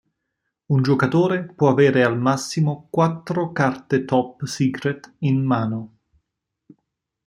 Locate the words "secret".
4.45-5.13